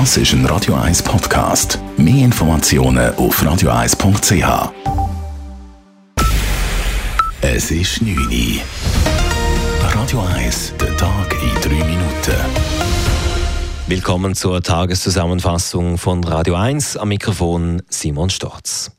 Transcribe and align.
Das 0.00 0.16
ist 0.16 0.32
ein 0.32 0.44
Radio 0.46 0.74
1 0.74 1.04
Podcast. 1.04 1.78
Mehr 1.96 2.24
Informationen 2.24 3.14
auf 3.14 3.40
radio1.ch. 3.40 4.72
Es 7.40 7.70
ist 7.70 8.02
9 8.02 8.18
Uhr. 8.18 8.60
Radio 9.94 10.20
1, 10.34 10.72
der 10.80 10.96
Tag 10.96 11.36
in 11.40 11.60
3 11.60 11.84
Minuten. 11.84 12.34
Willkommen 13.86 14.34
zur 14.34 14.60
Tageszusammenfassung 14.64 15.96
von 15.96 16.24
Radio 16.24 16.56
1. 16.56 16.96
Am 16.96 17.10
Mikrofon 17.10 17.80
Simon 17.88 18.30
Storz. 18.30 18.90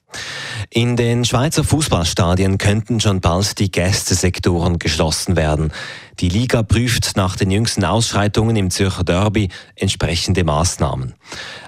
In 0.69 0.95
den 0.95 1.25
Schweizer 1.25 1.63
Fußballstadien 1.63 2.57
könnten 2.57 2.99
schon 2.99 3.21
bald 3.21 3.59
die 3.59 3.71
Gästesektoren 3.71 4.79
geschlossen 4.79 5.35
werden. 5.35 5.71
Die 6.19 6.29
Liga 6.29 6.63
prüft 6.63 7.15
nach 7.15 7.35
den 7.35 7.51
jüngsten 7.51 7.85
Ausschreitungen 7.85 8.55
im 8.55 8.69
Zürcher 8.69 9.03
Derby 9.03 9.49
entsprechende 9.75 10.43
Maßnahmen. 10.43 11.13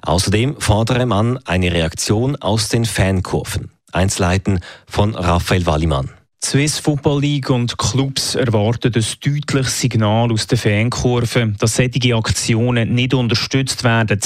Außerdem 0.01 0.59
fordere 0.59 1.05
man 1.05 1.37
eine 1.45 1.71
Reaktion 1.71 2.35
aus 2.35 2.69
den 2.69 2.85
Fankurven. 2.85 3.71
Einzelheiten 3.91 4.59
von 4.87 5.15
Raphael 5.15 5.65
Wallimann. 5.65 6.16
Swiss 6.43 6.79
Football 6.79 7.21
League 7.21 7.49
und 7.49 7.77
Clubs 7.77 8.35
erwarten 8.35 8.93
ein 8.95 9.05
deutliches 9.25 9.81
Signal 9.81 10.31
aus 10.31 10.47
der 10.47 10.57
Fankurve, 10.57 11.53
dass 11.59 11.75
solche 11.75 12.15
Aktionen 12.15 12.93
nicht 12.93 13.13
unterstützt 13.13 13.83
werden, 13.83 14.19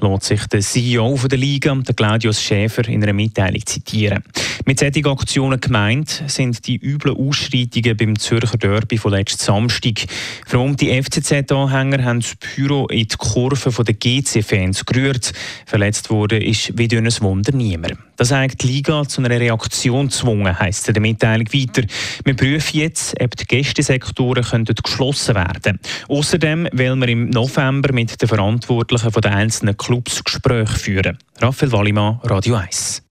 lässt 0.00 0.24
sich 0.24 0.46
der 0.46 0.60
CEO 0.60 1.18
der 1.26 1.38
Liga, 1.38 1.74
der 1.74 1.94
Claudius 1.94 2.42
Schäfer, 2.42 2.86
in 2.86 3.02
einer 3.02 3.14
Mitteilung 3.14 3.64
zitieren. 3.64 4.22
Mit 4.66 4.78
solchen 4.78 5.06
Aktionen 5.06 5.60
gemeint 5.60 6.22
sind 6.26 6.66
die 6.66 6.76
üblen 6.76 7.16
Ausschreitungen 7.16 7.96
beim 7.96 8.18
Zürcher 8.18 8.58
Derby 8.58 8.98
von 8.98 9.12
letzten 9.12 9.44
Samstag. 9.44 10.06
Allem 10.52 10.76
die 10.76 11.02
FCZ-Anhänger 11.02 12.04
haben 12.04 12.20
das 12.20 12.36
Büro 12.36 12.86
in 12.86 13.08
die 13.08 13.16
Kurve 13.16 13.84
der 13.84 13.94
GC-Fans 13.94 14.84
gerührt. 14.84 15.32
Verletzt 15.66 16.10
wurde 16.10 16.38
ist 16.42 16.78
wie 16.78 16.88
durch 16.88 17.02
ein 17.02 17.22
Wunder 17.22 17.52
niemand. 17.52 17.96
Das 18.16 18.30
hat 18.30 18.62
die 18.62 18.66
Liga 18.66 19.06
zu 19.06 19.20
einer 19.20 19.40
Reaktion 19.40 20.06
gezwungen, 20.06 20.58
heisst 20.58 20.88
in 20.88 20.94
der 20.94 21.00
Mitteilung 21.00 21.46
weiter. 21.52 21.82
Wir 22.24 22.34
prüfen 22.34 22.78
jetzt, 22.78 23.20
ob 23.20 23.36
die 23.36 23.44
Gästesektoren 23.44 24.44
könnten 24.44 24.74
geschlossen 24.74 25.34
werden 25.34 25.62
können. 25.62 25.80
Außerdem 26.08 26.68
wollen 26.72 27.00
wir 27.00 27.08
im 27.08 27.30
November 27.30 27.92
mit 27.92 28.20
den 28.20 28.28
Verantwortlichen 28.28 29.10
der 29.10 29.34
einzelnen 29.34 29.76
Clubs 29.76 30.22
Gespräche 30.22 30.78
führen. 30.78 31.18
Raphael 31.40 31.72
Wallimann, 31.72 32.20
Radio 32.22 32.56
1. 32.56 33.03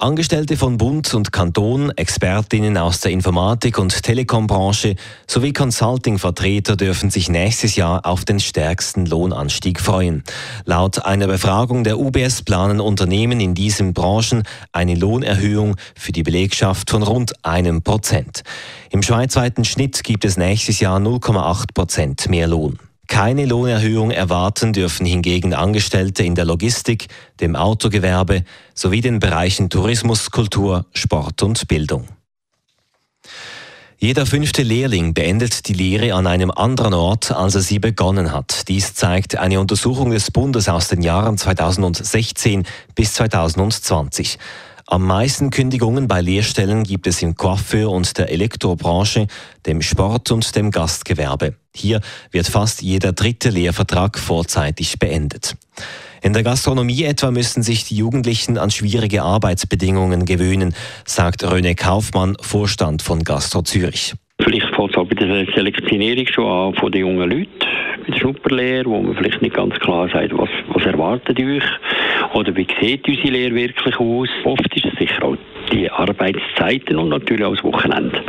Angestellte 0.00 0.56
von 0.56 0.78
Bund 0.78 1.12
und 1.12 1.30
Kanton, 1.30 1.90
Expertinnen 1.90 2.78
aus 2.78 3.00
der 3.00 3.12
Informatik- 3.12 3.76
und 3.76 4.02
Telekombranche 4.02 4.96
sowie 5.26 5.52
Consulting-Vertreter 5.52 6.76
dürfen 6.76 7.10
sich 7.10 7.28
nächstes 7.28 7.76
Jahr 7.76 8.06
auf 8.06 8.24
den 8.24 8.40
stärksten 8.40 9.04
Lohnanstieg 9.04 9.78
freuen. 9.78 10.24
Laut 10.64 11.04
einer 11.04 11.26
Befragung 11.26 11.84
der 11.84 11.98
UBS 11.98 12.42
planen 12.42 12.80
Unternehmen 12.80 13.40
in 13.40 13.54
diesen 13.54 13.92
Branchen 13.92 14.44
eine 14.72 14.94
Lohnerhöhung 14.94 15.76
für 15.94 16.12
die 16.12 16.22
Belegschaft 16.22 16.88
von 16.88 17.02
rund 17.02 17.34
einem 17.44 17.82
Prozent. 17.82 18.42
Im 18.88 19.02
schweizweiten 19.02 19.66
Schnitt 19.66 20.02
gibt 20.02 20.24
es 20.24 20.38
nächstes 20.38 20.80
Jahr 20.80 20.98
0,8 20.98 21.74
Prozent 21.74 22.30
mehr 22.30 22.46
Lohn. 22.46 22.78
Keine 23.20 23.44
Lohnerhöhung 23.44 24.12
erwarten 24.12 24.72
dürfen 24.72 25.04
hingegen 25.04 25.52
Angestellte 25.52 26.22
in 26.22 26.34
der 26.34 26.46
Logistik, 26.46 27.08
dem 27.40 27.54
Autogewerbe 27.54 28.44
sowie 28.72 29.02
den 29.02 29.18
Bereichen 29.18 29.68
Tourismus, 29.68 30.30
Kultur, 30.30 30.86
Sport 30.94 31.42
und 31.42 31.68
Bildung. 31.68 32.08
Jeder 33.98 34.24
fünfte 34.24 34.62
Lehrling 34.62 35.12
beendet 35.12 35.68
die 35.68 35.74
Lehre 35.74 36.14
an 36.14 36.26
einem 36.26 36.50
anderen 36.50 36.94
Ort, 36.94 37.30
als 37.30 37.54
er 37.54 37.60
sie 37.60 37.78
begonnen 37.78 38.32
hat. 38.32 38.66
Dies 38.68 38.94
zeigt 38.94 39.36
eine 39.36 39.60
Untersuchung 39.60 40.12
des 40.12 40.30
Bundes 40.30 40.70
aus 40.70 40.88
den 40.88 41.02
Jahren 41.02 41.36
2016 41.36 42.64
bis 42.94 43.12
2020. 43.12 44.38
Am 44.92 45.06
meisten 45.06 45.50
Kündigungen 45.50 46.08
bei 46.08 46.20
Lehrstellen 46.20 46.82
gibt 46.82 47.06
es 47.06 47.22
im 47.22 47.36
Coiffeur- 47.36 47.92
und 47.92 48.18
der 48.18 48.28
Elektrobranche, 48.28 49.28
dem 49.64 49.82
Sport- 49.82 50.32
und 50.32 50.56
dem 50.56 50.72
Gastgewerbe. 50.72 51.54
Hier 51.72 52.00
wird 52.32 52.48
fast 52.48 52.82
jeder 52.82 53.12
dritte 53.12 53.50
Lehrvertrag 53.50 54.18
vorzeitig 54.18 54.98
beendet. 54.98 55.54
In 56.22 56.32
der 56.32 56.42
Gastronomie 56.42 57.04
etwa 57.04 57.30
müssen 57.30 57.62
sich 57.62 57.84
die 57.84 57.94
Jugendlichen 57.94 58.58
an 58.58 58.72
schwierige 58.72 59.22
Arbeitsbedingungen 59.22 60.24
gewöhnen, 60.24 60.74
sagt 61.04 61.44
René 61.44 61.76
Kaufmann, 61.76 62.36
Vorstand 62.40 63.00
von 63.00 63.22
Gastro 63.22 63.62
Zürich. 63.62 64.14
Vielleicht 64.42 64.74
fängt 64.74 64.90
es 64.90 64.96
auch 64.96 65.06
bei 65.06 65.14
der 65.14 65.46
Selektionierung 65.54 66.26
schon 66.26 66.46
an 66.46 66.74
von 66.74 66.90
den 66.90 67.02
jungen 67.02 67.30
Leuten, 67.30 67.48
bei 68.06 68.12
der 68.12 68.18
Schnupperlehre, 68.18 68.86
wo 68.86 69.00
man 69.00 69.14
vielleicht 69.14 69.40
nicht 69.40 69.54
ganz 69.54 69.72
klar 69.76 70.08
sagt, 70.12 70.36
was, 70.36 70.48
was 70.74 70.84
erwartet 70.84 71.38
euch 71.38 71.62
oder 72.34 72.54
wie 72.54 72.66
sieht 72.80 73.06
unsere 73.06 73.28
Lehre 73.28 73.54
wirklich 73.54 73.96
aus. 73.98 74.28
Oft 74.44 74.76
ist 74.76 74.86
es 74.86 74.98
sicher 74.98 75.22
auch 75.24 75.36
die 75.72 75.90
Arbeitszeiten 75.90 76.96
und 76.96 77.08
natürlich 77.10 77.44
auch 77.44 77.54
das 77.54 77.64
Wochenende. 77.64 78.24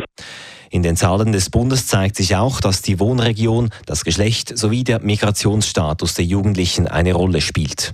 In 0.69 0.83
den 0.83 0.95
Zahlen 0.95 1.33
des 1.33 1.49
Bundes 1.49 1.87
zeigt 1.87 2.15
sich 2.15 2.35
auch, 2.35 2.61
dass 2.61 2.81
die 2.81 2.99
Wohnregion, 2.99 3.69
das 3.85 4.05
Geschlecht 4.05 4.57
sowie 4.57 4.83
der 4.85 5.01
Migrationsstatus 5.01 6.13
der 6.13 6.25
Jugendlichen 6.25 6.87
eine 6.87 7.13
Rolle 7.13 7.41
spielt. 7.41 7.93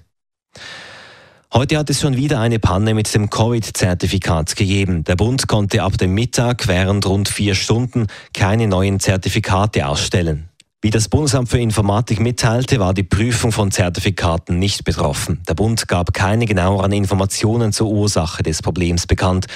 Heute 1.54 1.78
hat 1.78 1.90
es 1.90 2.02
schon 2.02 2.18
wieder 2.18 2.40
eine 2.40 2.60
Panne 2.60 2.94
mit 2.94 3.14
dem 3.16 3.30
Covid-Zertifikat 3.30 4.56
gegeben. 4.56 5.04
Der 5.06 5.16
Bund 5.16 5.48
konnte 5.48 5.82
ab 5.82 5.98
dem 5.98 6.14
Mittag 6.14 6.68
während 6.68 7.08
rund 7.08 7.30
vier 7.30 7.56
Stunden 7.56 8.08
keine 8.34 8.68
neuen 8.68 9.00
Zertifikate 9.00 9.88
ausstellen. 9.88 10.50
Wie 10.88 10.92
das 10.92 11.10
Bundesamt 11.10 11.50
für 11.50 11.60
Informatik 11.60 12.22
mitteilte, 12.22 12.80
war 12.80 12.94
die 12.94 13.04
Prüfung 13.04 13.52
von 13.52 13.72
Zertifikaten 13.72 14.58
nicht 14.58 14.86
betroffen. 14.86 15.42
Der 15.46 15.54
Bund 15.54 15.90
gab 15.90 16.14
keine 16.14 16.46
genaueren 16.46 16.94
Informationen 16.94 17.74
zur 17.74 17.90
Ursache 17.90 18.42
des 18.42 18.62
Problems 18.62 19.06
bekannt. 19.06 19.48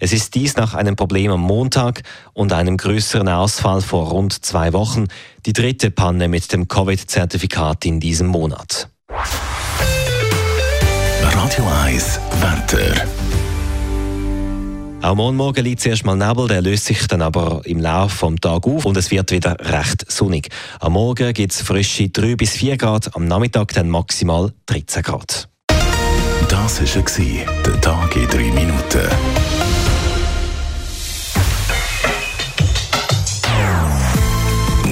Es 0.00 0.12
ist 0.12 0.34
dies 0.34 0.56
nach 0.56 0.74
einem 0.74 0.96
Problem 0.96 1.30
am 1.30 1.42
Montag 1.42 2.02
und 2.32 2.52
einem 2.52 2.76
größeren 2.76 3.28
Ausfall 3.28 3.82
vor 3.82 4.08
rund 4.08 4.44
zwei 4.44 4.72
Wochen 4.72 5.06
die 5.46 5.52
dritte 5.52 5.92
Panne 5.92 6.26
mit 6.26 6.52
dem 6.52 6.66
Covid-Zertifikat 6.66 7.84
in 7.84 8.00
diesem 8.00 8.26
Monat. 8.26 8.88
Radio 11.22 11.68
1 11.84 12.18
Wetter. 12.40 13.06
Auch 15.02 15.14
morgen 15.14 15.36
Morgen 15.36 15.64
liegt 15.64 15.80
zuerst 15.80 16.04
mal 16.04 16.14
Nebel, 16.14 16.46
der 16.46 16.60
löst 16.60 16.84
sich 16.84 17.06
dann 17.08 17.22
aber 17.22 17.62
im 17.64 17.80
Laufe 17.80 18.26
des 18.26 18.40
Tages 18.40 18.70
auf 18.70 18.84
und 18.84 18.98
es 18.98 19.10
wird 19.10 19.30
wieder 19.30 19.56
recht 19.58 20.10
sonnig. 20.10 20.50
Am 20.78 20.92
Morgen 20.92 21.32
gibt 21.32 21.52
es 21.52 21.62
frische 21.62 22.10
3 22.10 22.36
bis 22.36 22.50
4 22.50 22.76
Grad, 22.76 23.16
am 23.16 23.26
Nachmittag 23.26 23.72
dann 23.72 23.88
maximal 23.88 24.52
13 24.66 25.02
Grad. 25.02 25.48
Das 26.50 26.80
war 26.80 27.46
der 27.66 27.80
Tag 27.80 28.14
in 28.16 28.28
3 28.28 28.38
Minuten. 28.52 29.08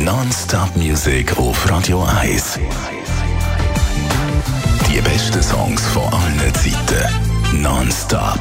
Non-Stop 0.05 0.75
Music 0.75 1.37
auf 1.37 1.71
Radio 1.71 2.03
1. 2.05 2.59
Die 4.91 5.01
besten 5.03 5.43
Songs 5.43 5.87
von 5.89 6.05
allen 6.05 6.55
Zeiten. 6.55 7.63
Non-Stop. 7.63 8.41